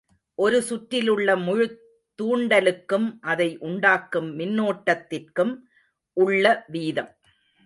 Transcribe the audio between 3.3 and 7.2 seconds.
அதை உண்டாக்கும் மின்னோட்டத்திற்கும் உள்ள வீதம்.